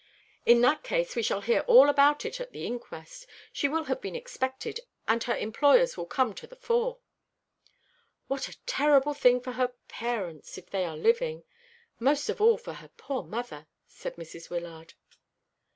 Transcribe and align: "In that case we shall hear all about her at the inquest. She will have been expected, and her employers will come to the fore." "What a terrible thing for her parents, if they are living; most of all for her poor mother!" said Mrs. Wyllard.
"In 0.47 0.61
that 0.61 0.81
case 0.81 1.15
we 1.15 1.21
shall 1.21 1.41
hear 1.41 1.59
all 1.67 1.87
about 1.87 2.23
her 2.23 2.31
at 2.39 2.51
the 2.51 2.65
inquest. 2.65 3.27
She 3.53 3.67
will 3.67 3.83
have 3.83 4.01
been 4.01 4.15
expected, 4.15 4.79
and 5.07 5.23
her 5.25 5.37
employers 5.37 5.95
will 5.95 6.07
come 6.07 6.33
to 6.33 6.47
the 6.47 6.55
fore." 6.55 6.97
"What 8.25 8.47
a 8.47 8.57
terrible 8.65 9.13
thing 9.13 9.41
for 9.41 9.51
her 9.51 9.75
parents, 9.87 10.57
if 10.57 10.71
they 10.71 10.85
are 10.85 10.97
living; 10.97 11.43
most 11.99 12.29
of 12.29 12.41
all 12.41 12.57
for 12.57 12.73
her 12.73 12.89
poor 12.97 13.21
mother!" 13.21 13.67
said 13.85 14.15
Mrs. 14.15 14.49
Wyllard. 14.49 14.95